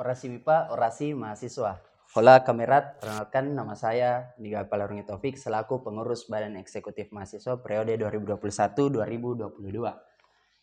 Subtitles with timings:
[0.00, 1.76] Orasi MIPA, orasi mahasiswa.
[2.16, 8.96] Hola kamerat, perkenalkan nama saya Niga Palarungi Taufik selaku pengurus Badan Eksekutif Mahasiswa periode 2021-2022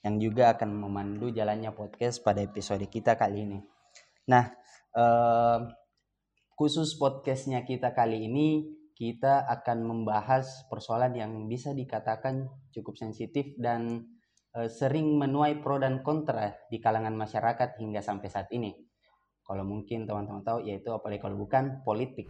[0.01, 3.61] yang juga akan memandu jalannya podcast pada episode kita kali ini.
[4.25, 4.49] Nah,
[4.97, 5.59] eh,
[6.57, 14.01] khusus podcastnya kita kali ini kita akan membahas persoalan yang bisa dikatakan cukup sensitif dan
[14.57, 18.86] eh, sering menuai pro dan kontra di kalangan masyarakat hingga sampai saat ini
[19.47, 22.27] kalau mungkin teman-teman tahu yaitu apalagi kalau bukan politik.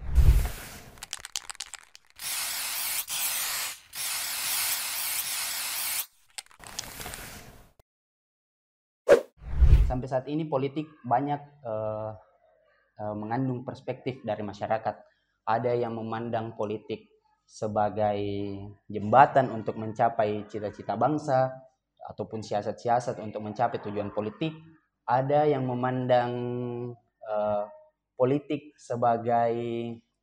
[9.89, 12.13] Sampai saat ini politik banyak uh,
[13.01, 14.93] uh, mengandung perspektif dari masyarakat.
[15.49, 17.09] Ada yang memandang politik
[17.47, 18.19] sebagai
[18.85, 21.49] jembatan untuk mencapai cita-cita bangsa
[22.13, 24.53] ataupun siasat-siasat untuk mencapai tujuan politik.
[25.07, 26.35] Ada yang memandang
[27.27, 27.67] uh,
[28.17, 29.53] politik sebagai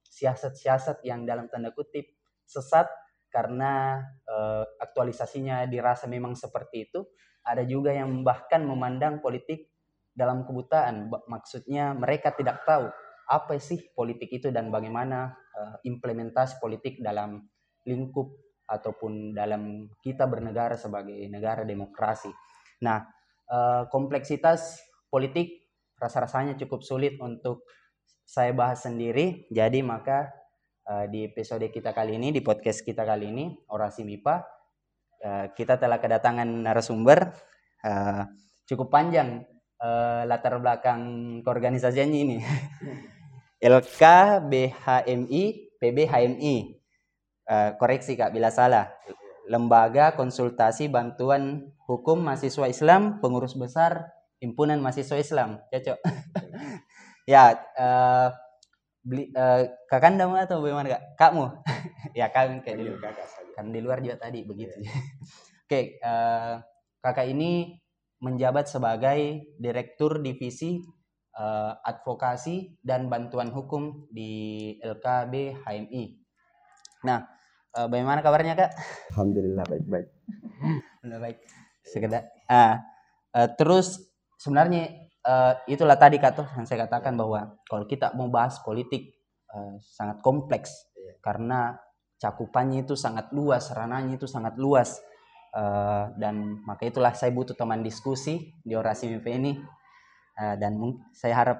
[0.02, 2.06] siasat-siasat yang dalam tanda kutip
[2.42, 2.90] sesat
[3.30, 7.06] karena uh, aktualisasinya dirasa memang seperti itu.
[7.44, 9.68] Ada juga yang bahkan memandang politik
[10.16, 11.12] dalam kebutaan.
[11.28, 12.88] Maksudnya mereka tidak tahu
[13.24, 17.44] apa sih politik itu dan bagaimana uh, implementasi politik dalam
[17.84, 18.32] lingkup
[18.64, 22.32] ataupun dalam kita bernegara sebagai negara demokrasi.
[22.80, 23.04] Nah,
[23.92, 24.80] kompleksitas
[25.12, 25.63] politik
[25.98, 27.66] rasa-rasanya cukup sulit untuk
[28.24, 29.46] saya bahas sendiri.
[29.52, 30.32] Jadi maka
[30.88, 34.36] uh, di episode kita kali ini, di podcast kita kali ini, Orasi MIPA,
[35.24, 37.32] uh, kita telah kedatangan narasumber
[37.84, 38.24] uh,
[38.64, 39.44] cukup panjang
[40.24, 41.02] latar belakang
[41.44, 42.40] keorganisasiannya ini.
[43.64, 45.42] LKBHMI,
[45.76, 46.56] PBHMI.
[47.44, 48.88] Uh, koreksi Kak bila salah.
[49.44, 54.08] Lembaga Konsultasi Bantuan Hukum Mahasiswa Islam Pengurus Besar
[54.44, 55.98] himpunan mahasiswa Islam cocok.
[57.24, 58.28] Ya uh,
[59.00, 61.02] beli uh, kakanda atau bagaimana kak?
[61.16, 61.64] Kamu
[62.18, 63.12] ya kan kayak di luar
[63.56, 64.76] kan di luar juga tadi begitu.
[64.84, 64.92] Yeah.
[65.64, 66.60] oke okay, uh,
[67.00, 67.80] kakak ini
[68.20, 70.84] menjabat sebagai direktur divisi
[71.40, 76.04] uh, advokasi dan bantuan hukum di LKB HMI
[77.04, 77.24] nah
[77.76, 78.72] uh, bagaimana kabarnya kak?
[79.12, 80.08] Alhamdulillah baik baik
[81.04, 81.38] alhamdulillah baik.
[81.84, 82.80] Sekedar ah
[83.36, 84.00] uh, terus
[84.44, 89.16] sebenarnya uh, itulah tadi kata yang saya katakan bahwa kalau kita mau bahas politik
[89.48, 91.16] uh, sangat kompleks yeah.
[91.24, 91.80] karena
[92.20, 95.00] cakupannya itu sangat luas, rananya itu sangat luas.
[95.54, 99.54] Uh, dan maka itulah saya butuh teman diskusi di orasi MP ini
[100.34, 100.74] uh, dan
[101.14, 101.58] saya harap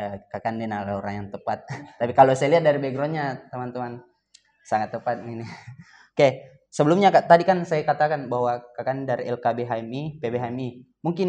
[0.00, 1.68] uh, kakak ini adalah orang yang tepat.
[2.00, 4.00] Tapi kalau saya lihat dari backgroundnya teman-teman
[4.64, 5.44] sangat tepat ini.
[5.44, 6.30] Oke, okay.
[6.72, 10.68] sebelumnya kak, tadi kan saya katakan bahwa kakak dari LKB HMI, PB HMI.
[11.04, 11.28] Mungkin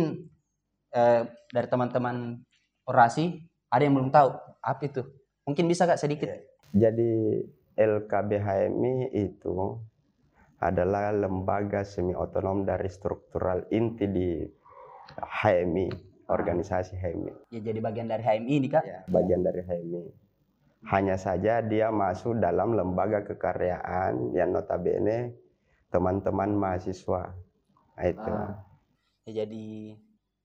[0.93, 2.39] eh, dari teman-teman
[2.87, 3.41] orasi
[3.73, 4.29] ada yang belum tahu
[4.61, 5.01] apa itu?
[5.43, 6.29] Mungkin bisa kak sedikit.
[6.29, 6.89] Iya.
[6.89, 7.13] jadi
[7.73, 9.77] LKBHMI itu
[10.57, 14.41] adalah lembaga semi otonom dari struktural inti di
[15.19, 15.89] HMI
[16.31, 18.83] organisasi HMI ya jadi bagian dari HMI ini kak?
[18.87, 20.05] Ya, bagian dari HMI
[20.89, 25.31] hanya saja dia masuk dalam lembaga kekaryaan yang notabene
[25.87, 27.31] teman-teman mahasiswa.
[27.93, 28.31] Nah, itu.
[28.33, 28.51] Ah.
[29.23, 29.95] ya, jadi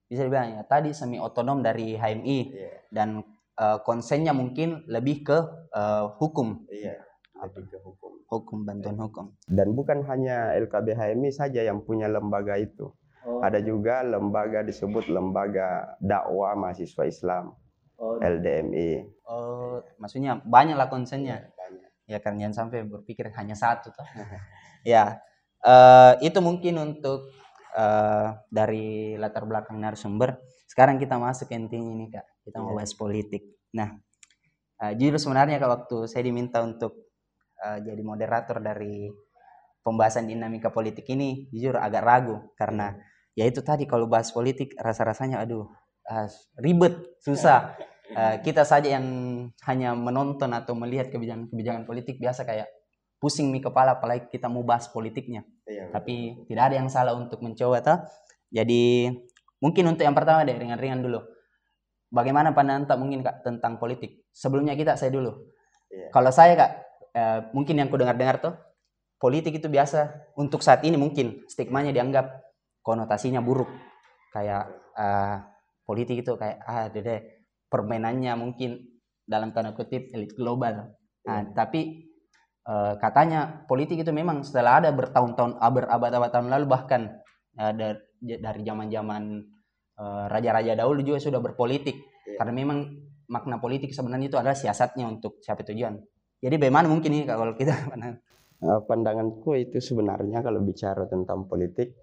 [0.08, 2.80] bisa dibilang ya tadi semi otonom dari HMI yeah.
[2.88, 3.20] dan
[3.60, 5.38] uh, konsennya mungkin lebih ke
[5.76, 6.64] uh, hukum.
[6.72, 6.96] Iya,
[7.44, 8.12] lebih ke hukum.
[8.24, 9.04] Hukum bantuan yeah.
[9.04, 9.26] hukum.
[9.44, 12.88] Dan bukan hanya LKB HMI saja yang punya lembaga itu.
[13.28, 13.44] Oh.
[13.44, 17.52] Ada juga lembaga disebut lembaga dakwah mahasiswa Islam.
[17.98, 18.16] Oh.
[18.22, 19.04] LDMI.
[19.28, 21.44] Oh, maksudnya banyak lah konsennya.
[21.44, 21.90] Ya, banyak.
[22.08, 24.06] Ya kan jangan sampai berpikir hanya satu toh.
[24.88, 25.20] ya.
[25.58, 27.34] Uh, itu mungkin untuk
[27.78, 30.42] uh, dari latar belakang narasumber.
[30.66, 32.26] Sekarang kita masuk ke intinya ini kak.
[32.42, 32.82] Kita mau iya.
[32.82, 33.42] bahas politik.
[33.78, 33.94] Nah,
[34.82, 37.14] uh, jujur sebenarnya kak waktu saya diminta untuk
[37.62, 39.06] uh, jadi moderator dari
[39.80, 42.98] pembahasan dinamika politik ini, jujur agak ragu karena
[43.38, 43.46] iya.
[43.48, 45.70] ya itu tadi kalau bahas politik rasa-rasanya aduh
[46.10, 46.28] uh,
[46.58, 47.78] ribet, susah.
[48.12, 49.06] Uh, kita saja yang
[49.64, 52.68] hanya menonton atau melihat kebijakan-kebijakan politik biasa kayak
[53.18, 55.42] pusing mi kepala apalagi kita mau bahas politiknya.
[55.66, 57.98] Iya, Tapi tidak ada yang salah untuk mencoba toh.
[58.48, 59.10] Jadi
[59.60, 61.20] mungkin untuk yang pertama deh ringan-ringan dulu.
[62.08, 64.24] Bagaimana pandangan tak mungkin kak tentang politik?
[64.32, 65.34] Sebelumnya kita saya dulu.
[65.92, 66.08] Iya.
[66.08, 66.72] Kalau saya kak,
[67.12, 68.54] eh, mungkin yang ku dengar-dengar tuh
[69.20, 72.32] politik itu biasa untuk saat ini mungkin stigmanya dianggap
[72.80, 73.68] konotasinya buruk.
[74.32, 75.36] Kayak eh,
[75.84, 78.88] politik itu kayak ah dede permainannya mungkin
[79.28, 80.96] dalam tanda kutip elit global.
[81.28, 81.52] Nah, iya.
[81.52, 82.07] tapi
[82.68, 87.16] Eh, katanya politik itu memang setelah ada bertahun-tahun berabad-abad tahun lalu bahkan
[87.56, 89.46] ada dari zaman-zaman
[89.98, 91.96] uh, raja-raja dahulu juga sudah berpolitik
[92.28, 92.36] Yeah.
[92.36, 92.78] Karena memang
[93.32, 95.96] makna politik sebenarnya itu adalah siasatnya untuk siapa tujuan.
[96.44, 97.72] Jadi bagaimana mungkin ini kalau kita
[98.88, 101.96] pandanganku itu sebenarnya kalau bicara tentang politik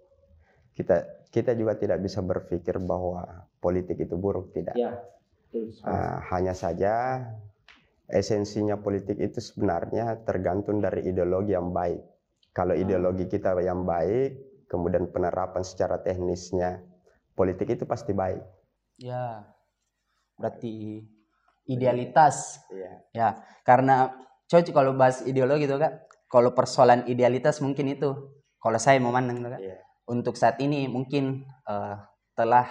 [0.73, 4.73] kita kita juga tidak bisa berpikir bahwa politik itu buruk tidak.
[4.73, 4.97] Ya.
[5.85, 7.21] Uh, hanya saja
[8.09, 12.01] esensinya politik itu sebenarnya tergantung dari ideologi yang baik.
[12.55, 12.79] Kalau ah.
[12.79, 16.81] ideologi kita yang baik, kemudian penerapan secara teknisnya
[17.35, 18.41] politik itu pasti baik.
[18.95, 19.43] Ya,
[20.39, 21.03] berarti
[21.67, 22.63] idealitas.
[22.71, 23.27] Ya, ya
[23.67, 24.15] karena
[24.47, 25.99] coach kalau bahas ideologi itu kan,
[26.31, 28.09] kalau persoalan idealitas mungkin itu,
[28.61, 29.75] kalau saya memandang kan, ya.
[30.07, 31.99] untuk saat ini mungkin uh,
[32.37, 32.69] telah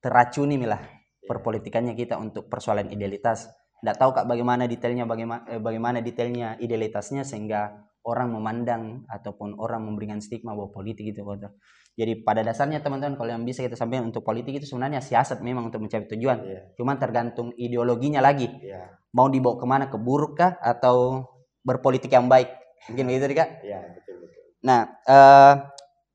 [0.00, 1.28] teracuni milah ya.
[1.28, 3.52] perpolitikannya kita untuk persoalan idealitas.
[3.84, 9.84] Tidak tahu kak bagaimana detailnya, bagaimana eh, bagaimana detailnya idealitasnya sehingga orang memandang ataupun orang
[9.84, 11.52] memberikan stigma bahwa politik itu kotor.
[11.94, 15.68] Jadi pada dasarnya teman-teman kalau yang bisa kita sampaikan untuk politik itu sebenarnya siasat memang
[15.68, 16.38] untuk mencapai tujuan.
[16.42, 16.64] Yeah.
[16.80, 18.48] Cuma tergantung ideologinya lagi.
[18.64, 18.88] Yeah.
[19.12, 21.28] Mau dibawa ke mana ke buruk kah atau
[21.62, 22.50] berpolitik yang baik?
[22.88, 23.62] Mungkin begitu kak?
[23.62, 24.42] Iya betul betul.
[24.64, 25.52] Nah uh,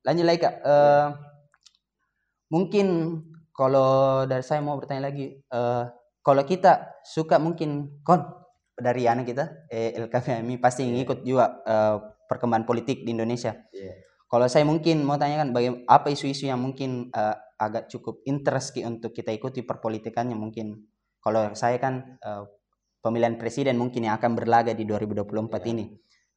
[0.10, 0.56] lanjut lagi kak.
[0.62, 1.07] Uh, eh, yeah.
[2.50, 2.88] Mungkin
[3.54, 5.86] kalau dari saya mau bertanya lagi, uh,
[6.29, 8.21] kalau kita suka mungkin kon
[8.77, 11.01] dari anak kita eh, LKPMI pasti yeah.
[11.01, 11.97] ngikut juga uh,
[12.29, 13.57] perkembangan politik di Indonesia.
[13.73, 13.97] Yeah.
[14.29, 19.09] Kalau saya mungkin mau tanyakan bagaimana apa isu-isu yang mungkin uh, agak cukup interest untuk
[19.09, 20.85] kita ikuti perpolitikannya mungkin.
[21.17, 22.45] Kalau saya kan uh,
[23.01, 25.65] pemilihan presiden mungkin yang akan berlaga di 2024 yeah.
[25.73, 25.85] ini.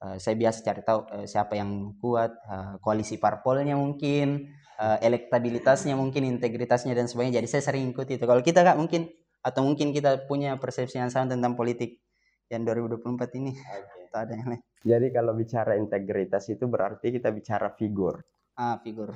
[0.00, 5.94] Uh, saya biasa cari tahu uh, siapa yang kuat, uh, koalisi parpolnya mungkin, uh, elektabilitasnya
[5.94, 7.44] mungkin, integritasnya dan sebagainya.
[7.44, 8.24] Jadi saya sering ikuti itu.
[8.24, 11.98] Kalau kita kak mungkin atau mungkin kita punya persepsi yang sama tentang politik
[12.46, 13.52] yang 2024 ini.
[13.58, 14.14] Okay.
[14.14, 14.62] ada yang lain?
[14.82, 18.22] Jadi kalau bicara integritas itu berarti kita bicara figur.
[18.54, 19.14] Ah figur.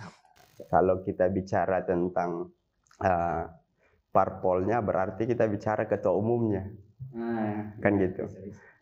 [0.73, 2.49] Kalau kita bicara tentang
[3.05, 3.45] uh,
[4.09, 6.65] parpolnya berarti kita bicara ketua umumnya.
[7.13, 8.25] Ah, kan gitu.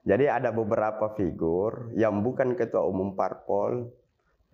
[0.07, 3.91] Jadi ada beberapa figur yang bukan ketua umum parpol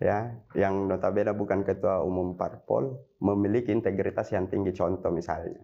[0.01, 4.73] ya yang notabene bukan ketua umum parpol memiliki integritas yang tinggi.
[4.73, 5.61] Contoh misalnya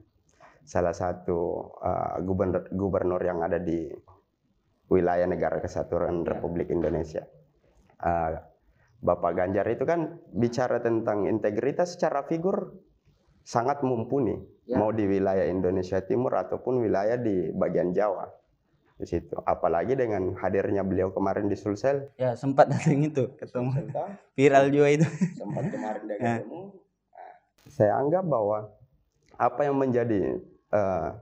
[0.68, 3.88] salah satu uh, gubernur gubernur yang ada di
[4.92, 6.36] wilayah negara kesatuan ya.
[6.36, 7.24] Republik Indonesia.
[8.04, 8.36] Uh,
[9.00, 12.76] Bapak Ganjar itu kan bicara tentang integritas secara figur
[13.48, 14.36] sangat mumpuni,
[14.68, 14.76] ya.
[14.76, 18.28] mau di wilayah Indonesia Timur ataupun wilayah di bagian Jawa
[18.98, 19.38] di situ.
[19.46, 22.12] Apalagi dengan hadirnya beliau kemarin di Sulsel.
[22.18, 23.88] Ya sempat datang itu ketemu.
[24.36, 25.08] Viral juga itu.
[25.38, 26.34] Sempat kemarin dia ya.
[26.42, 26.62] ketemu.
[27.70, 28.74] Saya anggap bahwa
[29.38, 30.42] apa yang menjadi
[30.74, 31.16] uh,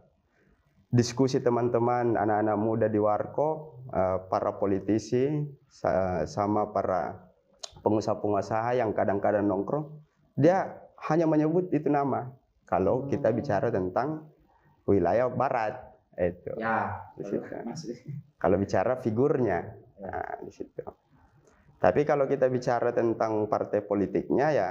[0.89, 5.44] diskusi teman-teman anak-anak muda di Warkop, uh, para politisi
[6.25, 7.27] sama para
[7.83, 9.92] pengusaha-pengusaha yang kadang-kadang nongkrong,
[10.39, 10.71] dia
[11.12, 12.31] hanya menyebut itu nama.
[12.65, 13.38] Kalau kita hmm.
[13.38, 14.25] bicara tentang
[14.88, 15.77] wilayah barat,
[16.15, 16.56] itu.
[16.56, 17.12] Ya,
[18.39, 20.07] Kalau bicara figurnya, ya.
[20.07, 20.81] nah, di situ.
[21.75, 24.69] Tapi kalau kita bicara tentang partai politiknya ya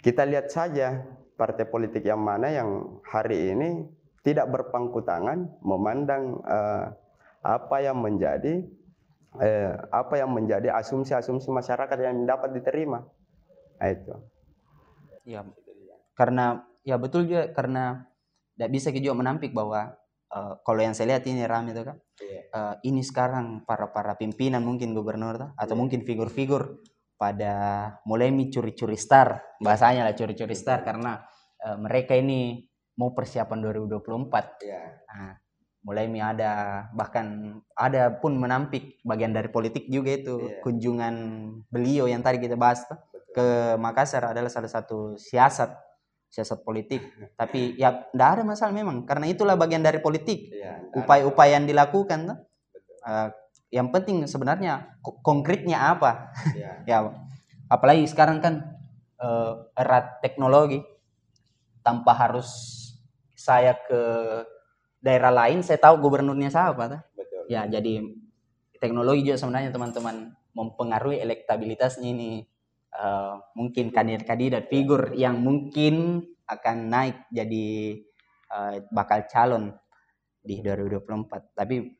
[0.00, 1.02] kita lihat saja
[1.36, 3.84] partai politik yang mana yang hari ini
[4.24, 6.90] tidak berpangku tangan memandang uh,
[7.46, 8.66] apa yang menjadi
[9.38, 13.06] uh, apa yang menjadi asumsi-asumsi masyarakat yang dapat diterima.
[13.78, 14.14] Nah, itu.
[15.22, 15.46] Ya,
[16.16, 18.08] karena ya betul juga karena
[18.56, 19.94] tidak bisa juga menampik bahwa
[20.32, 22.42] uh, kalau yang saya lihat ini ramai itu kan, yeah.
[22.56, 25.78] uh, ini sekarang para para pimpinan mungkin gubernur atau yeah.
[25.78, 26.80] mungkin figur-figur
[27.16, 27.52] pada
[28.04, 31.24] mulai curi-curi star bahasanya lah curi-curi star karena
[31.64, 34.80] uh, mereka ini mau persiapan 2024 ya.
[35.08, 35.32] nah,
[35.86, 40.58] mulai mi ada bahkan ada pun menampik bagian dari politik juga itu ya.
[40.64, 41.14] kunjungan
[41.70, 43.32] beliau yang tadi kita bahas Betul.
[43.32, 43.46] ke
[43.78, 45.70] Makassar adalah salah satu siasat
[46.26, 47.00] siasat politik
[47.40, 52.34] tapi ya tidak ada masalah memang karena itulah bagian dari politik iya, upaya-upaya yang dilakukan
[53.06, 53.28] uh,
[53.76, 56.32] yang penting sebenarnya konkretnya apa?
[56.56, 56.98] Ya, ya
[57.68, 58.64] apalagi sekarang kan
[59.20, 60.80] uh, erat teknologi.
[61.84, 62.50] Tanpa harus
[63.38, 64.02] saya ke
[64.98, 67.46] daerah lain saya tahu gubernurnya siapa Betul.
[67.46, 68.02] ya jadi
[68.82, 72.42] teknologi juga sebenarnya teman-teman mempengaruhi elektabilitasnya ini.
[72.96, 78.00] Uh, mungkin kandidat-kandidat figur yang mungkin akan naik jadi
[78.48, 79.76] uh, bakal calon
[80.40, 81.95] di 2024 tapi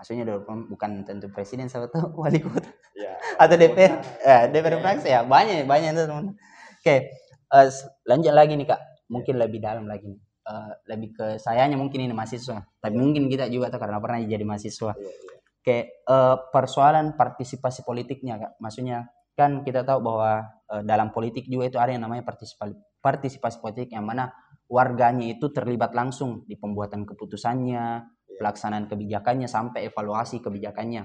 [0.00, 2.72] maksudnya 2024 bukan tentu presiden siapa tahu wali kota.
[2.96, 6.40] Ya, atau DPR eh, DPR fraksi ya banyak banyak teman oke
[6.80, 7.12] okay.
[7.52, 7.70] uh, eh,
[8.08, 8.80] lanjut lagi nih kak.
[9.12, 9.40] Mungkin ya.
[9.44, 10.20] lebih dalam lagi nih.
[10.40, 12.64] Uh, lebih ke sayanya mungkin ini mahasiswa.
[12.80, 13.00] Tapi yeah.
[13.04, 14.96] mungkin kita juga tuh karena pernah jadi mahasiswa.
[14.96, 15.38] Yeah, yeah.
[15.60, 18.52] kayak uh, persoalan partisipasi politiknya kak.
[18.56, 22.72] Maksudnya kan kita tahu bahwa uh, dalam politik juga itu ada yang namanya partisipasi
[23.04, 24.32] partisipasi politik yang mana
[24.70, 28.06] warganya itu terlibat langsung di pembuatan keputusannya,
[28.40, 31.04] pelaksanaan kebijakannya sampai evaluasi kebijakannya.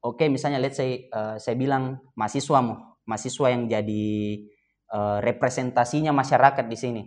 [0.00, 2.58] Oke, misalnya let's say uh, saya bilang mahasiswa
[3.04, 4.08] mahasiswa yang jadi
[4.88, 7.02] uh, representasinya masyarakat di sini.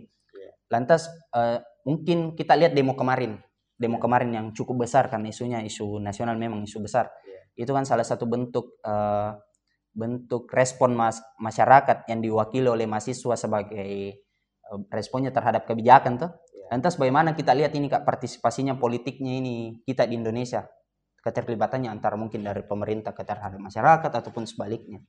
[0.70, 3.42] Lantas uh, mungkin kita lihat demo kemarin,
[3.74, 7.10] demo kemarin yang cukup besar karena isunya isu nasional memang isu besar.
[7.58, 9.34] Itu kan salah satu bentuk uh,
[9.96, 14.20] bentuk respon mas masyarakat yang diwakili oleh mahasiswa sebagai
[14.90, 16.30] responnya terhadap kebijakan tuh.
[16.66, 19.56] Lantas bagaimana kita lihat ini kak partisipasinya politiknya ini
[19.86, 20.66] kita di Indonesia
[21.22, 25.02] keterlibatannya antara mungkin dari pemerintah ke terhadap masyarakat ataupun sebaliknya.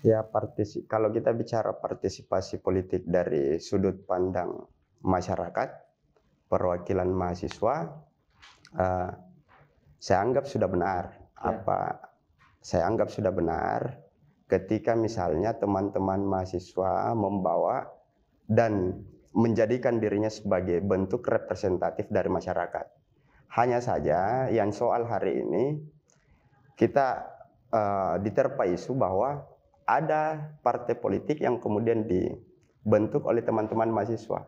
[0.00, 4.56] Ya partisi kalau kita bicara partisipasi politik dari sudut pandang
[5.04, 5.68] masyarakat
[6.48, 7.76] perwakilan mahasiswa,
[8.80, 9.10] uh,
[10.00, 11.04] saya anggap sudah benar.
[11.36, 11.60] Ya.
[11.60, 12.08] Apa
[12.60, 14.00] saya anggap sudah benar
[14.48, 17.86] ketika misalnya teman-teman mahasiswa membawa
[18.48, 22.86] dan menjadikan dirinya sebagai bentuk representatif dari masyarakat.
[23.54, 25.78] Hanya saja yang soal hari ini
[26.74, 27.26] kita
[27.70, 29.46] uh, diterpa isu bahwa
[29.86, 34.46] ada partai politik yang kemudian dibentuk oleh teman-teman mahasiswa.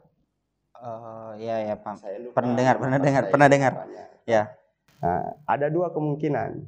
[0.83, 2.03] Oh ya ya Pak.
[2.03, 3.73] Saya lupa pernah dengar, pernah dengar, pernah dengar.
[4.27, 4.43] Ya.
[5.03, 6.62] Nah, ada dua kemungkinan.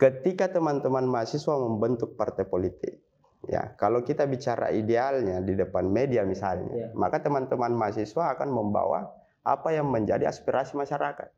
[0.00, 3.03] Ketika teman-teman mahasiswa membentuk partai politik,
[3.50, 6.88] Ya, kalau kita bicara idealnya di depan media misalnya, ya.
[6.96, 9.12] maka teman-teman mahasiswa akan membawa
[9.44, 11.28] apa yang menjadi aspirasi masyarakat.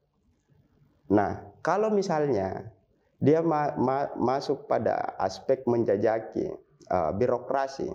[1.10, 2.70] Nah, kalau misalnya
[3.18, 6.54] dia ma ma masuk pada aspek menjajaki
[6.90, 7.90] uh, birokrasi,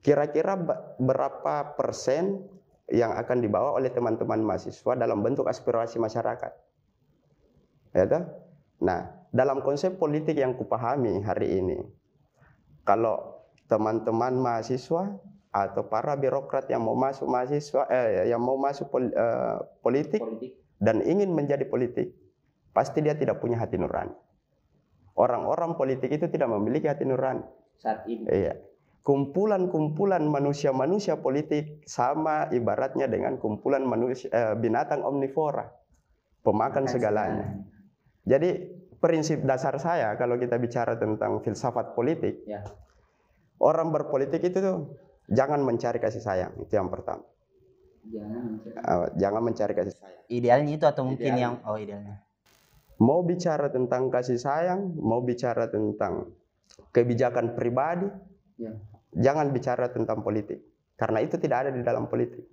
[0.00, 0.56] kira-kira
[0.96, 2.40] berapa persen
[2.88, 6.52] yang akan dibawa oleh teman-teman mahasiswa dalam bentuk aspirasi masyarakat?
[7.92, 8.08] Ya,
[8.82, 9.00] Nah,
[9.30, 11.78] dalam konsep politik yang kupahami hari ini,
[12.82, 15.16] kalau teman-teman mahasiswa
[15.52, 20.52] atau para birokrat yang mau masuk mahasiswa eh, yang mau masuk pol, eh, politik, politik
[20.82, 22.10] dan ingin menjadi politik,
[22.74, 24.16] pasti dia tidak punya hati nurani.
[25.14, 27.44] Orang-orang politik itu tidak memiliki hati nurani.
[27.78, 28.26] Saat ini.
[28.26, 28.58] Iya.
[29.02, 35.70] Kumpulan-kumpulan manusia-manusia politik sama ibaratnya dengan kumpulan manusia eh, binatang omnivora,
[36.42, 37.62] pemakan segalanya.
[38.26, 42.62] Jadi prinsip dasar saya kalau kita bicara tentang filsafat politik, ya.
[43.58, 44.76] orang berpolitik itu tuh
[45.26, 47.26] jangan mencari kasih sayang itu yang pertama.
[48.02, 50.22] Jangan mencari, uh, jangan mencari kasih sayang.
[50.30, 51.42] Idealnya itu atau mungkin idealnya.
[51.42, 52.16] yang oh idealnya.
[53.02, 56.30] Mau bicara tentang kasih sayang, mau bicara tentang
[56.94, 58.06] kebijakan pribadi,
[58.62, 58.70] ya.
[59.18, 60.62] jangan bicara tentang politik
[61.02, 62.46] karena itu tidak ada di dalam politik.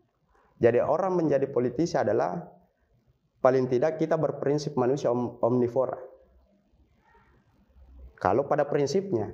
[0.57, 2.41] Jadi orang menjadi politisi adalah
[3.45, 5.95] paling tidak kita berprinsip manusia om omnivora.
[8.19, 9.31] Kalau pada prinsipnya.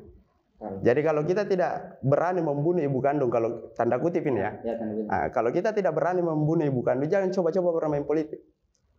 [0.81, 4.73] Jadi kalau kita tidak berani membunuh ibu kandung, kalau tanda kutip ini ya, ya
[5.05, 8.39] nah, kalau kita tidak berani membunuh ibu kandung, jangan coba-coba bermain politik,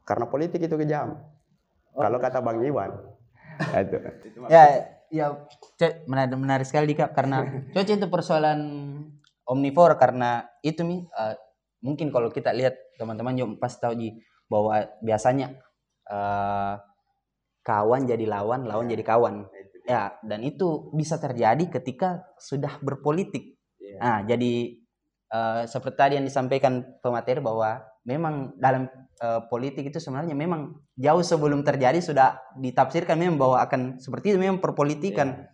[0.04, 1.16] karena politik itu kejam.
[1.96, 2.04] Oh.
[2.04, 2.92] Kalau kata Bang Iwan,
[3.58, 3.98] nah, itu.
[4.52, 4.62] Ya,
[5.08, 5.26] ya,
[6.06, 7.42] menarik, menarik sekali kak, karena
[7.74, 8.60] coba itu persoalan
[9.48, 11.34] omnivore karena itu nih, uh,
[11.80, 15.56] mungkin kalau kita lihat teman-teman juga pasti tahu ji bahwa biasanya
[16.12, 16.78] uh,
[17.66, 18.94] kawan jadi lawan, lawan ya.
[18.94, 19.34] jadi kawan.
[19.86, 23.54] Ya, dan itu bisa terjadi ketika sudah berpolitik.
[23.78, 24.02] Yeah.
[24.02, 24.82] Nah, jadi
[25.30, 28.90] uh, seperti tadi yang disampaikan pemateri bahwa memang dalam
[29.22, 34.38] uh, politik itu sebenarnya memang jauh sebelum terjadi sudah ditafsirkan memang bahwa akan seperti itu
[34.42, 35.50] memang perpolitikan yeah.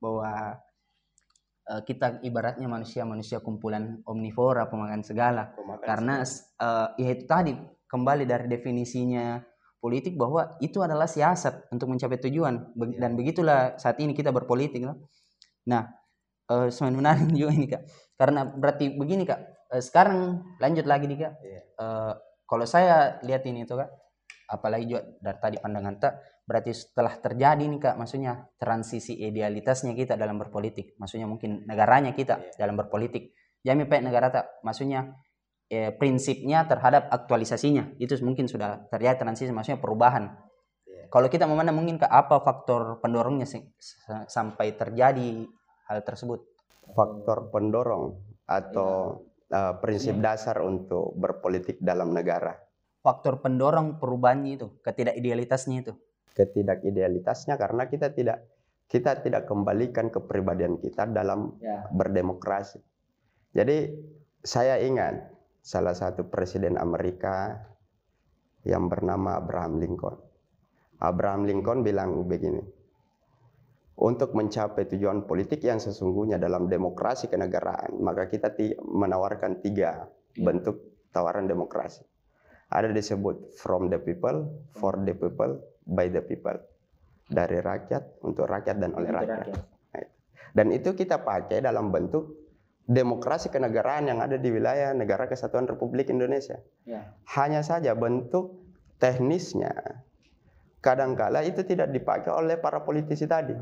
[0.00, 0.32] bahwa
[1.72, 6.60] uh, kita ibaratnya manusia-manusia kumpulan omnivora pemakan segala pemakan karena segala.
[6.60, 7.52] Uh, ya itu tadi
[7.88, 9.40] kembali dari definisinya
[9.82, 14.86] politik bahwa itu adalah siasat untuk mencapai tujuan Be dan begitulah saat ini kita berpolitik.
[15.66, 15.82] Nah,
[16.46, 17.82] uh, semakin menarik juga ini kak,
[18.14, 19.42] karena berarti begini kak.
[19.74, 21.34] Uh, sekarang lanjut lagi nih kak.
[21.82, 22.14] Uh,
[22.46, 23.90] kalau saya lihat ini tuh kak,
[24.46, 26.14] apalagi juga dari tadi pandangan tak,
[26.46, 32.38] berarti setelah terjadi nih kak, maksudnya transisi idealitasnya kita dalam berpolitik, maksudnya mungkin negaranya kita
[32.38, 32.58] yeah.
[32.62, 33.34] dalam berpolitik.
[33.66, 35.14] Jami pak negara tak, maksudnya
[35.72, 40.36] eh, prinsipnya terhadap aktualisasinya itu mungkin sudah terjadi transisi maksudnya perubahan
[40.84, 41.08] yeah.
[41.08, 43.48] kalau kita memandang mungkin ke apa faktor pendorongnya
[44.28, 45.48] sampai terjadi
[45.88, 46.44] hal tersebut
[46.92, 49.72] faktor pendorong atau yeah.
[49.72, 50.36] uh, prinsip yeah.
[50.36, 52.52] dasar untuk berpolitik dalam negara
[53.00, 55.92] faktor pendorong perubahannya itu ketidakidealitasnya itu
[56.36, 58.44] ketidakidealitasnya karena kita tidak
[58.92, 61.88] kita tidak kembalikan kepribadian kita dalam yeah.
[61.96, 62.76] berdemokrasi
[63.56, 63.88] jadi
[64.42, 67.54] saya ingat salah satu presiden Amerika
[68.66, 70.18] yang bernama Abraham Lincoln.
[70.98, 72.62] Abraham Lincoln bilang begini,
[74.02, 78.50] untuk mencapai tujuan politik yang sesungguhnya dalam demokrasi kenegaraan, maka kita
[78.82, 82.02] menawarkan tiga bentuk tawaran demokrasi.
[82.72, 86.56] Ada disebut from the people, for the people, by the people.
[87.28, 89.38] Dari rakyat, untuk rakyat dan oleh rakyat.
[89.44, 89.56] rakyat.
[89.92, 90.06] Nah,
[90.56, 92.41] dan itu kita pakai dalam bentuk
[92.86, 96.58] demokrasi kenegaraan yang ada di wilayah negara kesatuan Republik Indonesia.
[96.82, 97.14] Ya.
[97.38, 98.58] Hanya saja bentuk
[98.98, 100.02] teknisnya
[100.82, 103.54] kadangkala itu tidak dipakai oleh para politisi tadi.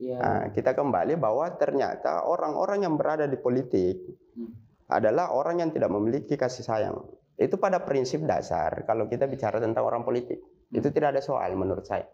[0.00, 0.18] Ya.
[0.18, 4.00] Nah, kita kembali bahwa ternyata orang-orang yang berada di politik
[4.38, 4.88] hmm.
[4.88, 6.96] adalah orang yang tidak memiliki kasih sayang.
[7.38, 10.40] Itu pada prinsip dasar kalau kita bicara tentang orang politik.
[10.72, 12.08] Itu tidak ada soal menurut saya.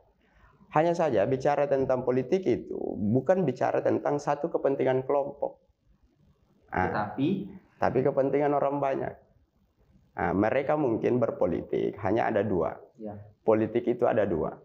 [0.75, 5.63] Hanya saja bicara tentang politik itu bukan bicara tentang satu kepentingan kelompok.
[6.75, 7.47] Nah, tapi
[7.79, 9.15] tapi kepentingan orang banyak.
[10.15, 12.75] Nah, mereka mungkin berpolitik hanya ada dua.
[12.99, 13.15] Ya.
[13.47, 14.59] Politik itu ada dua.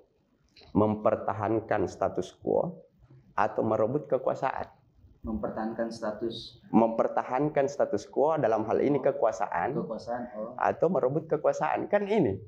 [0.74, 2.90] Mempertahankan status quo
[3.38, 4.80] atau merebut kekuasaan
[5.20, 10.56] mempertahankan status mempertahankan status quo dalam hal ini kekuasaan kekuasaan oh.
[10.56, 12.40] atau merebut kekuasaan kan ini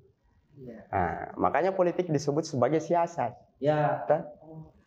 [0.56, 0.80] ya.
[0.88, 4.08] nah, makanya politik disebut sebagai siasat ya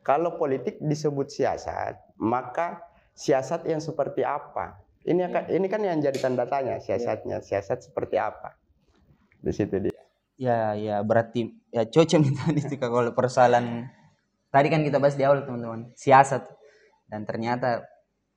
[0.00, 2.80] kalau politik disebut siasat maka
[3.14, 5.28] siasat yang seperti apa ini ya.
[5.30, 7.44] kan ini kan yang jadi tanda tanya siasatnya ya.
[7.44, 8.58] siasat seperti apa
[9.38, 9.94] di situ dia
[10.34, 13.86] ya ya berarti ya cocok minta itu kalau persoalan
[14.50, 16.42] tadi kan kita bahas di awal teman-teman siasat
[17.06, 17.86] dan ternyata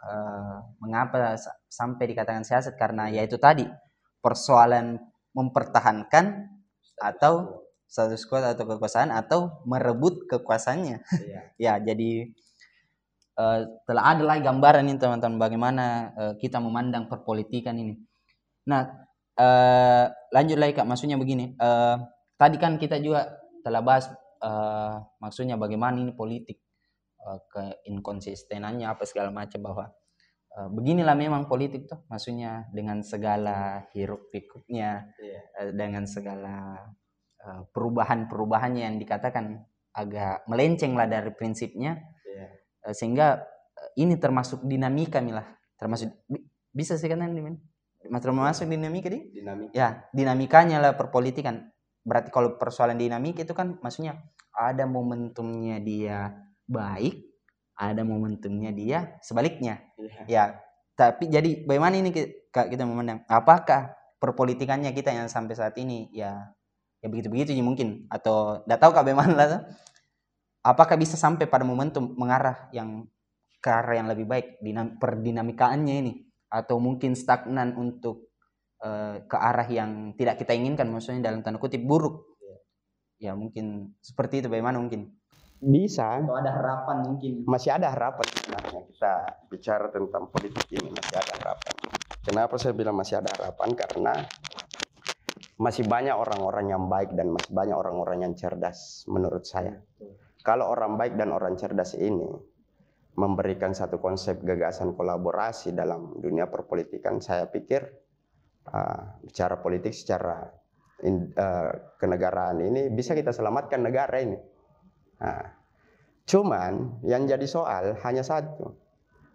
[0.04, 3.66] uh, mengapa sampai dikatakan siasat karena yaitu tadi
[4.22, 5.02] persoalan
[5.34, 6.54] mempertahankan
[6.98, 11.42] atau status quo atau kekuasaan atau merebut kekuasaannya iya.
[11.66, 12.36] ya jadi
[13.38, 15.86] uh, telah ada lagi gambaran ini teman-teman bagaimana
[16.18, 17.96] uh, kita memandang perpolitikan ini
[18.68, 18.84] nah
[19.40, 22.02] uh, lanjut lagi kak maksudnya begini uh,
[22.36, 23.30] tadi kan kita juga
[23.64, 24.10] telah bahas
[24.42, 26.60] uh, maksudnya bagaimana ini politik
[27.24, 29.86] uh, keinkonsistenannya apa segala macam bahwa
[30.58, 35.44] uh, beginilah memang politik tuh maksudnya dengan segala hiruk pikuknya yeah.
[35.62, 36.76] uh, dengan segala
[37.46, 39.64] uh, perubahan-perubahannya yang dikatakan
[39.98, 41.98] agak melenceng lah dari prinsipnya
[42.94, 45.48] sehingga uh, ini termasuk dinamika milah
[45.78, 47.58] termasuk bi bisa sih kan ini
[48.22, 49.72] termasuk dinamika di dinamika.
[49.74, 51.68] ya dinamikanya lah perpolitikan.
[52.08, 54.16] Berarti kalau persoalan dinamika itu kan maksudnya
[54.56, 56.32] ada momentumnya dia
[56.64, 57.20] baik,
[57.76, 59.84] ada momentumnya dia sebaliknya.
[60.00, 60.44] Ya, ya
[60.96, 63.28] tapi jadi bagaimana ini kita, kita memandang?
[63.28, 66.08] Apakah perpolitikannya kita yang sampai saat ini?
[66.16, 66.56] Ya
[67.04, 68.08] ya begitu-begitu ya mungkin.
[68.08, 69.48] Atau tidak tahu kak bagaimana lah
[70.68, 73.08] apakah bisa sampai pada momentum mengarah yang
[73.64, 76.14] ke arah yang lebih baik dinam, perdinamikaannya ini
[76.52, 78.36] atau mungkin stagnan untuk
[78.84, 82.58] uh, ke arah yang tidak kita inginkan maksudnya dalam tanda kutip buruk ya,
[83.18, 85.16] ya mungkin seperti itu bagaimana mungkin
[85.58, 86.22] bisa.
[86.22, 87.42] Atau ada harapan mungkin.
[87.50, 89.14] Masih ada harapan sebenarnya kita
[89.50, 91.74] bicara tentang politik ini masih ada harapan.
[92.22, 93.74] Kenapa saya bilang masih ada harapan?
[93.74, 94.14] Karena
[95.58, 99.82] masih banyak orang-orang yang baik dan masih banyak orang-orang yang cerdas menurut saya.
[100.46, 102.28] Kalau orang baik dan orang cerdas ini
[103.18, 107.82] memberikan satu konsep gagasan kolaborasi dalam dunia perpolitikan, saya pikir
[108.70, 110.46] uh, bicara politik secara
[111.02, 114.38] in, uh, kenegaraan ini bisa kita selamatkan negara ini.
[115.18, 115.46] Nah,
[116.30, 118.78] cuman yang jadi soal hanya satu.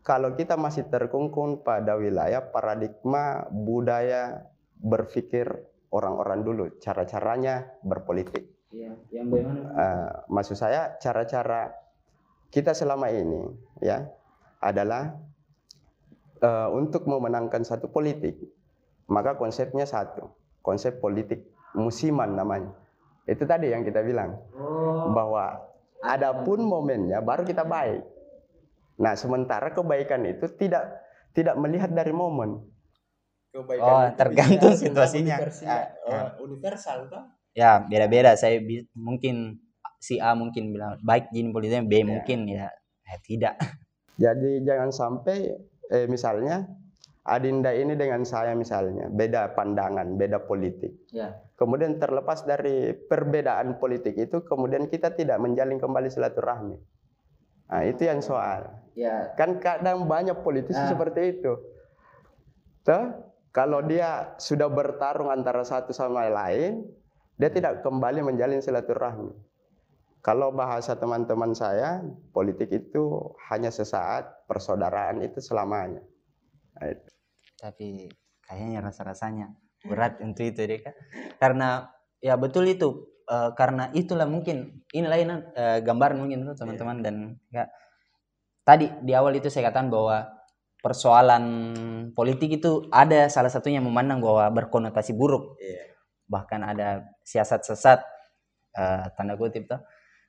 [0.03, 4.51] Kalau kita masih terkungkung pada wilayah paradigma budaya
[4.83, 5.47] berpikir
[5.95, 8.51] orang-orang dulu, cara-caranya berpolitik.
[8.73, 9.61] Iya, yang bagaimana?
[9.77, 11.77] Uh, maksud saya cara-cara
[12.49, 13.53] kita selama ini
[13.85, 14.09] ya
[14.65, 15.13] adalah
[16.41, 18.41] uh, untuk memenangkan satu politik,
[19.13, 20.33] maka konsepnya satu,
[20.65, 22.73] konsep politik musiman namanya.
[23.29, 25.13] Itu tadi yang kita bilang oh.
[25.13, 28.03] bahwa Adapun momennya baru kita baik.
[28.99, 30.99] Nah, sementara kebaikan itu tidak
[31.31, 32.59] tidak melihat dari momen.
[33.55, 35.39] Kebaikan oh, tergantung situasinya.
[35.63, 37.23] Ya, oh, universal toh?
[37.53, 38.33] Ya, beda-beda.
[38.37, 38.61] Saya
[38.97, 39.61] mungkin
[40.03, 42.05] si A mungkin bilang baik jin politiknya, B ya.
[42.05, 42.67] mungkin ya
[43.07, 43.55] eh, tidak.
[44.23, 45.39] Jadi jangan sampai
[45.93, 46.67] eh, misalnya
[47.23, 51.07] Adinda ini dengan saya misalnya beda pandangan, beda politik.
[51.15, 51.39] Ya.
[51.55, 56.75] Kemudian terlepas dari perbedaan politik itu, kemudian kita tidak menjalin kembali silaturahmi.
[57.71, 58.75] Nah, itu yang soal.
[58.99, 59.31] Ya.
[59.39, 60.91] Kan kadang banyak politisi nah.
[60.91, 61.53] seperti itu.
[62.83, 63.15] Tuh,
[63.55, 66.83] kalau dia sudah bertarung antara satu sama lain,
[67.43, 69.35] dia tidak kembali menjalin silaturahmi.
[70.23, 71.99] Kalau bahasa teman-teman saya,
[72.31, 75.99] politik itu hanya sesaat, persaudaraan itu selamanya.
[76.79, 77.13] Nah, itu
[77.63, 78.11] tapi
[78.43, 79.47] kayaknya rasa-rasanya
[79.87, 80.99] berat untuk itu deh kak
[81.39, 81.87] karena
[82.19, 87.05] ya betul itu uh, karena itulah mungkin inilah ini uh, gambaran mungkin tuh teman-teman yeah.
[87.07, 87.15] dan
[87.55, 87.65] ya
[88.67, 90.27] tadi di awal itu saya katakan bahwa
[90.83, 91.45] persoalan
[92.19, 95.95] politik itu ada salah satunya memandang bahwa berkonotasi buruk Iya.
[96.27, 98.01] bahkan ada siasat sesat
[98.77, 99.81] eh, tanda kutip tuh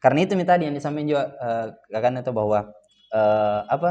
[0.04, 2.60] karena itu tadi yang disampaikan juga eh, kakaknya tuh bahwa
[3.14, 3.90] eh, apa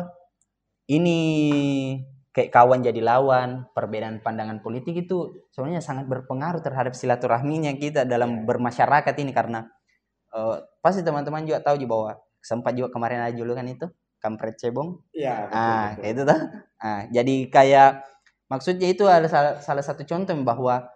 [0.91, 1.19] ini
[2.33, 8.49] kayak kawan jadi lawan perbedaan pandangan politik itu sebenarnya sangat berpengaruh terhadap silaturahminya kita dalam
[8.49, 9.69] bermasyarakat ini karena
[10.35, 12.13] eh, pasti teman-teman juga tahu juga bahwa
[12.43, 13.87] sempat juga kemarin ada julukan itu
[14.23, 15.51] kampret cebong Iya.
[15.51, 16.03] ah betul.
[16.03, 16.41] kayak itu tuh
[16.83, 17.91] ah jadi kayak
[18.53, 20.89] maksudnya itu ada salah, salah satu contoh bahwa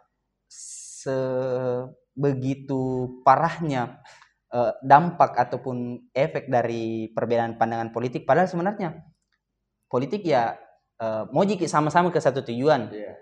[1.06, 2.82] sebegitu
[3.22, 4.02] parahnya
[4.50, 8.26] eh, dampak ataupun efek dari perbedaan pandangan politik.
[8.26, 8.98] Padahal sebenarnya
[9.86, 10.58] politik ya
[10.98, 12.90] eh, mau jiki sama-sama ke satu tujuan.
[12.90, 13.14] Iya.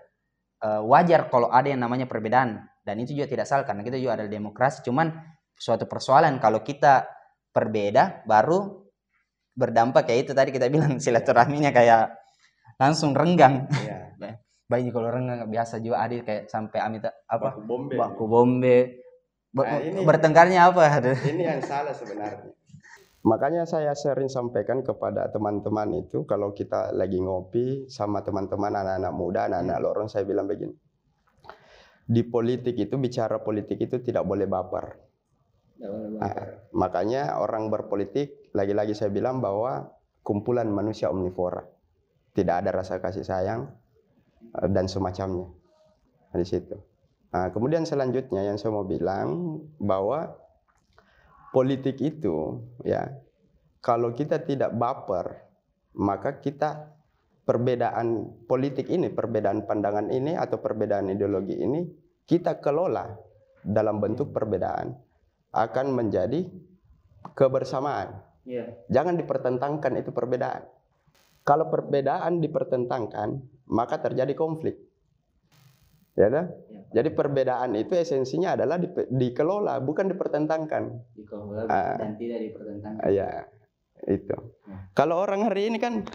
[0.65, 2.65] Eh, wajar kalau ada yang namanya perbedaan.
[2.85, 4.85] Dan itu juga tidak salah karena kita juga ada demokrasi.
[4.85, 5.09] Cuman
[5.57, 7.05] suatu persoalan kalau kita
[7.53, 8.85] berbeda baru
[9.55, 10.09] berdampak.
[10.09, 12.13] Kayak itu tadi kita bilang silaturahminya kayak
[12.81, 13.69] langsung renggang.
[13.71, 13.94] Iya.
[14.65, 17.95] Bayi kalau renggang biasa juga ada kayak sampai amit apa Baku bombe.
[17.95, 18.77] baku bombe
[19.55, 20.83] Nah, ini- bertengkarnya apa
[21.31, 22.51] Ini yang salah sebenarnya.
[23.23, 29.47] Makanya saya sering sampaikan kepada teman-teman itu kalau kita lagi ngopi sama teman-teman anak-anak muda,
[29.47, 30.75] anak-anak lorong saya bilang begini.
[32.05, 34.85] Di politik itu bicara politik itu tidak boleh baper.
[36.19, 36.35] Ah,
[36.75, 39.87] makanya orang berpolitik lagi-lagi saya bilang bahwa
[40.19, 41.63] kumpulan manusia omnivora.
[42.35, 43.71] Tidak ada rasa kasih sayang
[44.71, 45.47] dan semacamnya.
[46.35, 46.75] Di situ.
[47.31, 50.35] Nah, kemudian selanjutnya yang saya mau bilang bahwa
[51.55, 53.07] politik itu ya
[53.79, 55.43] kalau kita tidak baper
[55.95, 56.91] maka kita
[57.47, 61.87] perbedaan politik ini, perbedaan pandangan ini atau perbedaan ideologi ini
[62.25, 63.15] kita kelola
[63.63, 64.91] dalam bentuk perbedaan
[65.55, 66.43] akan menjadi
[67.37, 68.19] kebersamaan.
[68.91, 70.65] Jangan dipertentangkan itu perbedaan.
[71.45, 73.37] Kalau perbedaan dipertentangkan,
[73.69, 74.77] maka terjadi konflik.
[76.15, 76.47] Ya dah?
[76.95, 80.83] Jadi perbedaan itu esensinya adalah di- dikelola, bukan dipertentangkan.
[81.67, 81.99] Ah.
[81.99, 83.51] dan tidak dipertentangkan Ya,
[84.07, 84.31] itu.
[84.31, 84.77] Ya.
[84.95, 86.07] Kalau orang hari ini kan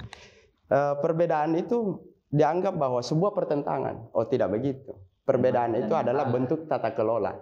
[0.73, 2.01] eh, perbedaan itu
[2.33, 4.09] dianggap bahwa sebuah pertentangan.
[4.17, 4.97] Oh, tidak begitu.
[5.29, 7.37] Perbedaan itu adalah bentuk tata kelola.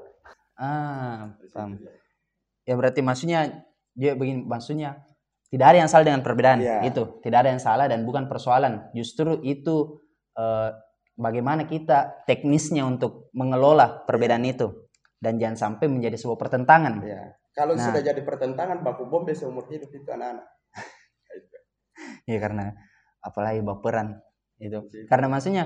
[0.58, 1.78] ah paham
[2.66, 3.62] ya berarti maksudnya
[3.94, 5.06] dia begini maksudnya
[5.48, 6.84] tidak ada yang salah dengan perbedaan Iya.
[6.84, 10.00] itu tidak ada yang salah dan bukan persoalan justru itu
[10.36, 10.70] eh,
[11.18, 14.86] bagaimana kita teknisnya untuk mengelola perbedaan itu
[15.18, 17.34] dan jangan sampai menjadi sebuah pertentangan Iya.
[17.50, 17.82] Kalau Nah.
[17.82, 20.46] sudah jadi pertentangan baku bombe seumur hidup itu anak-anak.
[22.30, 22.70] ya karena
[23.18, 24.22] apalagi baperan
[24.58, 25.06] itu Iya.
[25.10, 25.64] karena maksudnya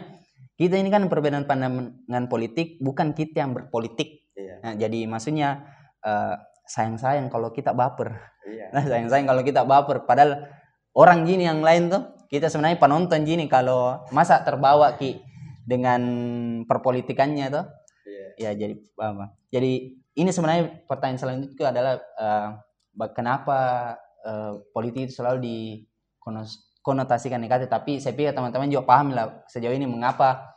[0.57, 4.55] kita ini kan perbedaan pandangan politik bukan kita yang berpolitik Iya.
[4.65, 5.69] nah, jadi maksudnya
[6.03, 6.35] eh,
[6.67, 8.75] sayang-sayang kalau kita baper Iya.
[8.75, 10.03] Nah, sayang-sayang kalau kita baper.
[10.05, 10.51] Padahal
[10.99, 15.23] orang gini yang lain tuh, kita sebenarnya penonton gini kalau masa terbawa ki
[15.63, 16.03] dengan
[16.67, 17.65] perpolitikannya tuh.
[18.03, 18.27] Iya.
[18.39, 19.37] Ya jadi apa?
[19.53, 19.73] Jadi
[20.19, 21.95] ini sebenarnya pertanyaan selanjutnya adalah
[22.93, 23.59] ba- kenapa
[24.27, 27.71] eh, politik itu selalu dikonotasikan negatif?
[27.71, 30.57] Tapi saya pikir teman-teman juga paham lah sejauh ini mengapa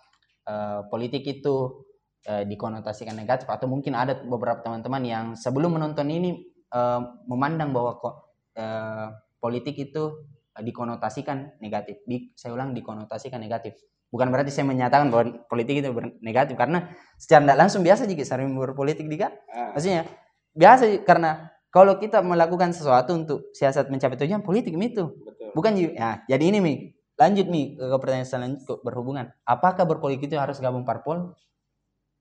[0.49, 1.84] eh, politik itu
[2.25, 6.41] eh, dikonotasikan negatif atau mungkin ada beberapa teman-teman yang sebelum menonton ini
[6.73, 8.15] eh, memandang bahwa kok
[8.57, 9.07] eh,
[9.39, 12.01] politik itu dikonotasikan negatif.
[12.07, 13.75] Di, saya ulang dikonotasikan negatif.
[14.07, 15.91] Bukan berarti saya menyatakan bahwa politik itu
[16.23, 16.87] negatif karena
[17.19, 19.35] secara tidak langsung biasa jika sering berpolitik juga.
[19.51, 20.07] Ah, Maksudnya
[20.55, 25.51] biasa karena kalau kita melakukan sesuatu untuk siasat mencapai tujuan politik itu betul.
[25.51, 26.73] bukan ya jadi ini mi
[27.19, 31.35] lanjut mi ke pertanyaan selanjutnya berhubungan apakah berpolitik itu harus gabung parpol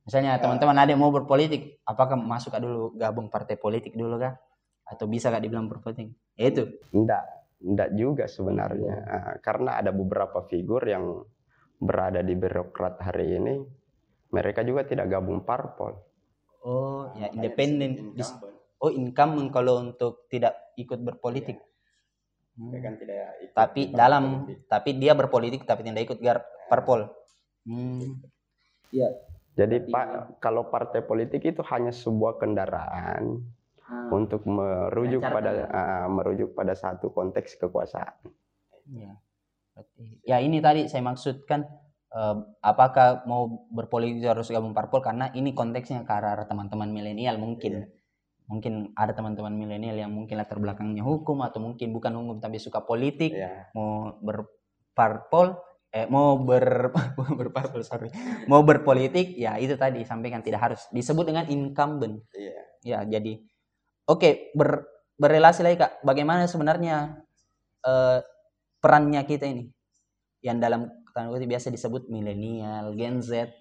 [0.05, 0.41] misalnya Ya.
[0.41, 4.37] teman-teman ada yang mau berpolitik apakah masuk kah dulu gabung partai politik dulu kah
[4.85, 7.25] atau bisa kah dibilang berpolitik ya itu Enggak,
[7.65, 8.95] enggak juga sebenarnya.
[9.09, 11.25] Ah, karena ada beberapa figur yang
[11.81, 13.55] berada di birokrat hari ini,
[14.31, 15.97] mereka juga tidak gabung parpol.
[16.65, 18.13] oh ya independen
[18.81, 21.61] oh incumbent kalau untuk tidak ikut berpolitik
[22.55, 22.71] Hmm.
[22.71, 24.71] Dia kan tidak ikut tapi dalam politik.
[24.71, 26.39] tapi dia berpolitik tapi tidak ikut gar
[26.71, 27.11] parpol
[27.67, 28.23] hmm.
[29.55, 30.07] Jadi Berarti- Pak,
[30.43, 33.39] kalau partai politik itu hanya sebuah kendaraan
[34.11, 35.67] untuk merujuk pada ya.
[35.71, 38.17] ah, merujuk pada satu konteks kekuasaan.
[38.91, 39.15] Ya.
[40.25, 41.67] Ya ini tadi saya maksudkan
[42.11, 47.91] eh, apakah mau berpolitik harus gabung parpol karena ini konteksnya ke arah teman-teman milenial mungkin.
[48.45, 52.85] Mungkin ada teman-teman milenial yang mungkin latar belakangnya hukum atau mungkin bukan hukum tapi suka
[52.85, 53.73] politik, Iya.
[53.73, 55.57] mau berparpol
[55.95, 56.91] eh mau ber
[57.39, 58.11] berparpol sorry.
[58.51, 62.27] Mau berpolitik ya itu tadi sampaikan tidak harus disebut dengan incumbent.
[62.35, 62.63] Iya.
[62.85, 63.41] Ya, jadi
[64.11, 66.03] oke ber, berrelasi lagi kak.
[66.03, 67.23] Bagaimana sebenarnya
[67.87, 68.19] eh,
[68.83, 69.71] perannya kita ini
[70.43, 73.55] yang dalam tanda kutip biasa disebut milenial, Gen Z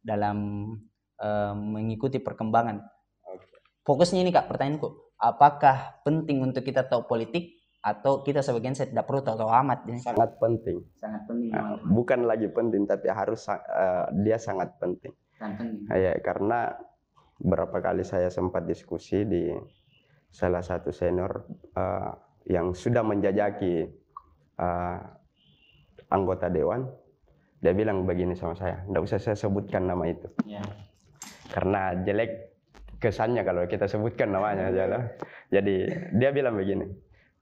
[0.00, 0.72] dalam
[1.20, 2.80] eh, mengikuti perkembangan.
[3.28, 3.60] Oke.
[3.84, 4.88] Fokusnya ini kak, pertanyaanku,
[5.20, 9.50] apakah penting untuk kita tahu politik atau kita sebagai Gen Z tidak perlu tahu, tahu
[9.52, 9.84] amat?
[9.84, 10.00] Ini?
[10.00, 11.52] sangat penting Sangat penting.
[11.52, 15.84] Nah, bukan lagi penting tapi harus sa- eh, dia sangat penting Sangat penting.
[15.92, 16.72] ya karena
[17.36, 19.52] berapa kali saya sempat diskusi di
[20.32, 21.44] salah satu senior
[21.76, 22.12] eh,
[22.48, 23.84] yang sudah menjajaki
[24.56, 24.98] eh,
[26.08, 26.88] anggota dewan
[27.60, 30.60] dia bilang begini sama saya tidak usah saya sebutkan nama itu Ya.
[31.48, 32.56] karena jelek
[32.96, 35.02] kesannya kalau kita sebutkan namanya aja lah.
[35.52, 35.84] Jadi
[36.16, 36.88] dia bilang begini,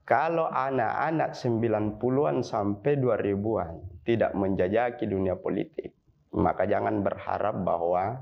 [0.02, 5.94] kalau anak-anak 90-an sampai 2000-an tidak menjajaki dunia politik,
[6.34, 8.18] maka jangan berharap bahwa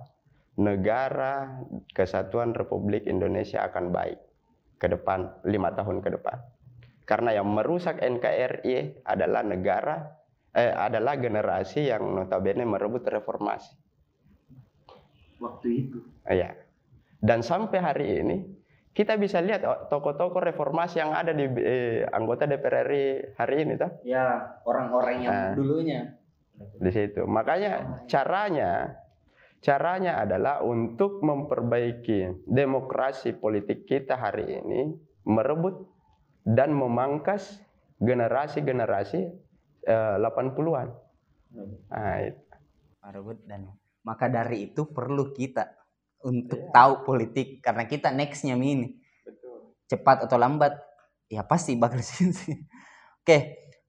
[0.61, 1.65] negara
[1.97, 4.21] kesatuan Republik Indonesia akan baik
[4.77, 6.37] ke depan lima tahun ke depan.
[7.09, 10.21] Karena yang merusak NKRI adalah negara
[10.53, 13.73] eh, adalah generasi yang notabene merebut reformasi.
[15.41, 15.99] Waktu itu.
[16.29, 16.53] Iya.
[17.21, 18.60] Dan sampai hari ini
[18.91, 23.05] kita bisa lihat oh, tokoh-tokoh reformasi yang ada di eh, anggota DPR RI
[23.39, 25.53] hari ini toh Ya, orang-orang yang Ah.
[25.55, 26.19] dulunya.
[26.61, 27.25] di situ.
[27.25, 29.01] Makanya caranya
[29.65, 34.93] caranya adalah untuk memperbaiki demokrasi politik kita hari ini
[35.25, 35.89] merebut
[36.45, 37.65] dan memangkas
[37.97, 39.21] generasi-generasi
[39.81, 40.89] eh, 80-an.
[41.89, 42.41] Nah, itu.
[43.01, 43.73] Merebut dan
[44.05, 45.80] maka dari itu perlu kita
[46.25, 46.71] untuk Iya.
[46.73, 49.73] tahu politik karena kita nextnya ini Betul.
[49.89, 50.77] cepat atau lambat
[51.31, 52.29] ya pasti bakal sih.
[53.23, 53.39] Oke,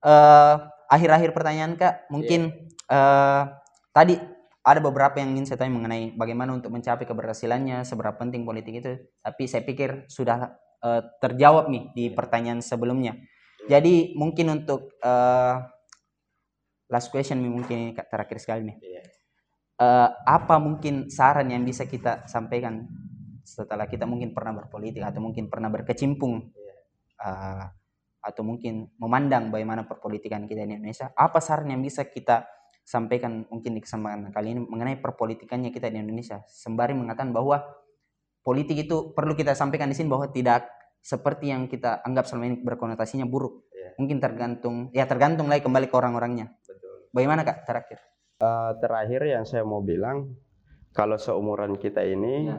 [0.03, 0.55] eh,
[0.91, 3.43] akhir-akhir pertanyaan kak, mungkin eh,
[3.91, 4.15] tadi
[4.61, 8.91] ada beberapa yang ingin saya tanya mengenai bagaimana untuk mencapai keberhasilannya, seberapa penting politik itu.
[9.25, 10.53] Tapi saya pikir sudah
[10.85, 13.17] eh, terjawab nih di pertanyaan sebelumnya.
[13.69, 15.55] Jadi mungkin untuk eh,
[16.91, 18.77] last question mungkin ini Kak, terakhir sekali nih.
[18.83, 19.01] Iya.
[19.81, 22.85] Eh, apa mungkin saran yang bisa kita sampaikan
[23.41, 26.53] setelah kita mungkin pernah berpolitik atau mungkin pernah berkecimpung
[27.17, 27.65] eh,
[28.21, 31.09] atau mungkin memandang bagaimana perpolitikan kita di Indonesia?
[31.17, 32.45] Apa saran yang bisa kita
[32.85, 36.45] sampaikan mungkin di kesempatan kali ini mengenai perpolitikannya kita di Indonesia?
[36.45, 37.65] Sembari mengatakan bahwa
[38.45, 40.69] politik itu perlu kita sampaikan di sini bahwa tidak
[41.01, 43.65] seperti yang kita anggap selama ini berkonotasinya buruk.
[43.73, 43.97] Iya.
[43.97, 46.53] mungkin tergantung ya tergantung lagi kembali ke orang-orangnya.
[47.09, 48.11] Bagaimana kak terakhir
[48.41, 50.33] Eh, terakhir yang saya mau bilang,
[50.97, 52.57] kalau seumuran kita ini Ya.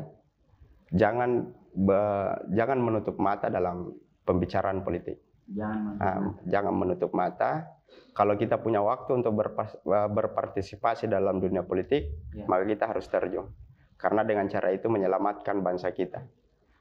[0.94, 3.90] jangan be- jangan menutup mata dalam
[4.22, 5.18] pembicaraan politik.
[5.52, 6.16] jangan Nah,
[6.46, 7.66] jangan menutup mata.
[8.14, 12.46] Kalau kita punya waktu untuk berpas- eh, berpartisipasi dalam dunia politik, Ya.
[12.46, 13.50] maka kita harus terjun.
[13.98, 16.22] Karena dengan cara itu menyelamatkan bangsa kita.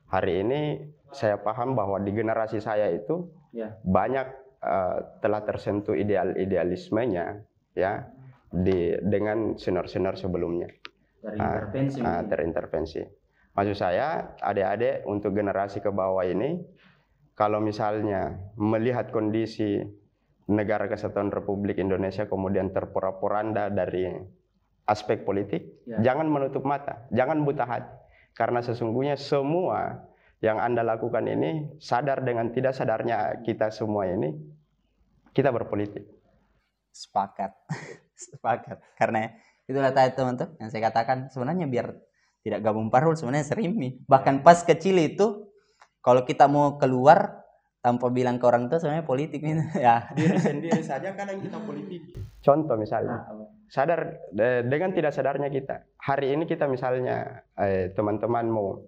[0.07, 0.61] Hari ini
[1.09, 3.75] saya paham bahwa di generasi saya itu Ya.
[3.81, 4.29] banyak
[4.61, 7.41] eh, telah tersentuh ideal-idealismenya
[7.73, 8.13] ya
[8.51, 10.67] di dengan senior-senior sebelumnya
[11.21, 11.69] Ah,
[12.01, 13.01] ah, terintervensi.
[13.53, 16.57] Maksud saya, adik-adik untuk generasi ke bawah ini,
[17.37, 19.85] kalau misalnya melihat kondisi
[20.49, 24.09] negara kesatuan Republik Indonesia kemudian terpora-poranda dari
[24.89, 26.01] aspek politik, Ya.
[26.01, 27.93] jangan menutup mata, jangan buta hati,
[28.33, 30.09] karena sesungguhnya semua
[30.41, 34.33] yang anda lakukan ini sadar dengan tidak sadarnya kita semua ini
[35.37, 36.01] kita berpolitik.
[36.91, 37.55] sepakat
[38.21, 39.33] sepakat karena
[39.65, 41.97] itulah tadi teman-teman yang saya katakan sebenarnya biar
[42.41, 45.49] tidak gabung parul sebenarnya serimi bahkan pas kecil itu
[46.01, 47.41] kalau kita mau keluar
[47.81, 52.13] tanpa bilang ke orang tua sebenarnya politik ini ya Diri sendiri saja kadang kita politik.
[52.41, 53.25] Contoh misalnya,
[53.73, 55.81] sadar de- dengan tidak sadarnya kita.
[55.97, 58.85] Hari ini kita misalnya eh, teman-teman mau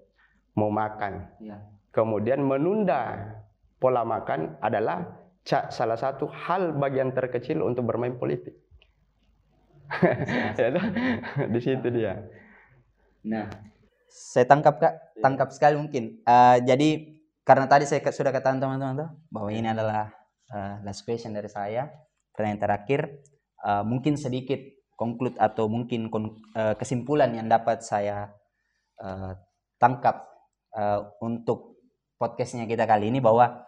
[0.54, 1.58] mau makan, ya
[1.94, 3.34] kemudian menunda
[3.78, 5.06] pola makan adalah
[5.46, 8.58] salah satu hal bagian terkecil untuk bermain politik.
[10.60, 10.70] Ya?
[11.50, 12.24] Di situ dia.
[13.24, 13.50] nah.
[14.14, 14.94] Saya tangkap kak.
[15.22, 16.22] Tangkap sekali mungkin.
[16.22, 16.90] Eh, jadi
[17.42, 20.14] karena tadi saya sudah katakan teman-teman tuh bahwa ini adalah
[20.54, 21.90] eh, last question dari saya.
[22.30, 23.24] Pertanyaan terakhir
[23.64, 24.60] Eh, mungkin sedikit
[25.00, 28.28] conclude atau mungkin kon- eh, kesimpulan yang dapat saya
[29.00, 29.34] eh,
[29.80, 30.28] tangkap
[30.76, 31.80] eh, untuk
[32.20, 33.64] podcastnya kita kali ini bahwa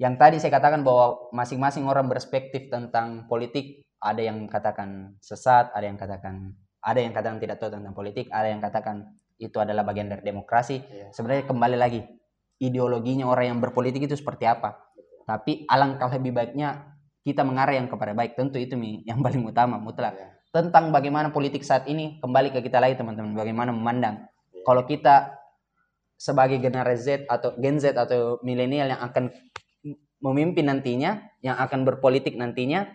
[0.00, 5.88] yang tadi saya katakan bahwa masing-masing orang berspektif tentang politik ada yang katakan sesat ada
[5.88, 6.52] yang katakan
[6.84, 10.84] ada yang katakan tidak tahu tentang politik ada yang katakan itu adalah bagian dari demokrasi
[10.84, 11.08] Iya.
[11.10, 12.04] sebenarnya kembali lagi
[12.60, 14.76] ideologinya orang yang berpolitik itu seperti apa
[15.24, 16.92] tapi alangkah lebih baiknya
[17.24, 18.76] kita mengarah yang kepada baik tentu itu
[19.08, 20.28] yang paling utama mutlak Iya.
[20.52, 24.62] tentang bagaimana politik saat ini kembali ke kita lagi teman-teman bagaimana memandang Iya.
[24.68, 25.40] kalau kita
[26.14, 29.34] sebagai generasi Z atau Gen Z atau milenial yang akan
[30.22, 32.86] memimpin nantinya yang akan berpolitik nantinya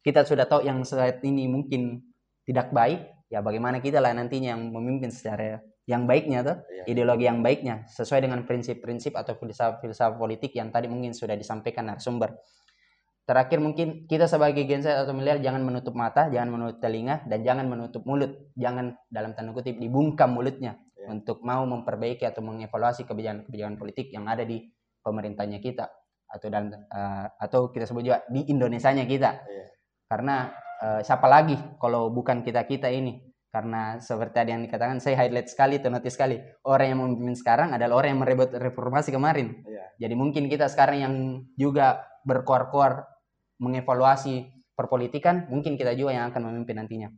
[0.00, 2.00] kita sudah tahu yang saat ini mungkin
[2.48, 6.84] tidak baik, ya bagaimana kita lah nantinya yang memimpin secara yang baiknya tuh, Iya.
[6.86, 12.38] ideologi yang baiknya sesuai dengan prinsip-prinsip atau filsafat-filsafat politik yang tadi mungkin sudah disampaikan narasumber.
[13.26, 17.46] Terakhir mungkin kita sebagai Gen Z atau milenial jangan menutup mata, jangan menutup telinga, dan
[17.46, 18.50] jangan menutup mulut.
[18.58, 21.14] Jangan dalam tanda kutip dibungkam mulutnya Iya.
[21.14, 24.66] untuk mau memperbaiki atau mengevaluasi kebijakan-kebijakan politik yang ada di
[25.00, 25.86] pemerintahnya kita
[26.26, 29.30] atau dan eh, atau kita sebut juga di Indonesianya kita.
[29.46, 29.64] Iya.
[30.10, 30.50] Karena
[30.82, 33.30] eh, siapa lagi kalau bukan kita-kita ini?
[33.50, 36.38] Karena seperti tadi yang dikatakan saya highlight sekali, atau notice sekali.
[36.66, 39.58] Orang yang memimpin sekarang adalah orang yang merebut reformasi kemarin.
[39.66, 40.06] Iya.
[40.06, 41.14] Jadi mungkin kita sekarang yang
[41.58, 43.10] juga berkuar-kuar
[43.58, 47.08] mengevaluasi perpolitikan, mungkin kita juga yang akan memimpin nantinya.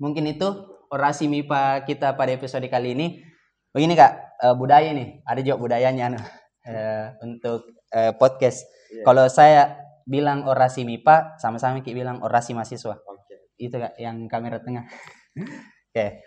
[0.00, 0.48] Mungkin itu
[0.88, 3.20] orasi MIPA kita pada episode kali ini.
[3.68, 6.16] Begini kak, eh, budaya nih, ada juga budayanya
[6.64, 8.64] eh, untuk eh, podcast.
[8.88, 9.04] Iya.
[9.04, 12.96] Kalau saya bilang orasi MIPA, sama-sama Ki bilang orasi mahasiswa.
[12.96, 13.52] Oke.
[13.60, 14.88] Itu kak, yang kamera tengah.
[15.92, 16.24] Oke.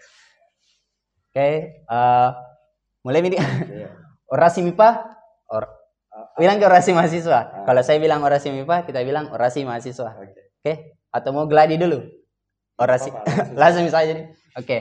[1.31, 1.47] Oke,
[1.81, 2.29] eh,
[3.01, 3.89] mulai ini Iya.
[4.35, 4.89] orasi MIPA,
[5.49, 5.63] or,
[6.37, 7.39] bilang ke orasi mahasiswa.
[7.39, 7.45] Ah.
[7.65, 10.11] Kalau saya bilang orasi MIPA, kita bilang orasi mahasiswa.
[10.21, 10.41] Oke.
[10.61, 10.73] Oke?
[11.11, 12.03] Atau mau gladi dulu?
[12.79, 13.09] Orasi.
[13.11, 14.25] Apa-apa, Langsung saja nih.
[14.59, 14.77] Oke.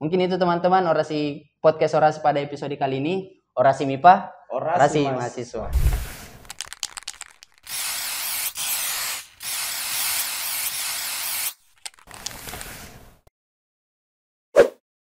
[0.00, 3.14] Mungkin itu teman-teman orasi podcast orasi pada episode kali ini.
[3.52, 5.16] Orasi MIPA, orasi Orasi, mas.
[5.20, 5.99] mahasiswa.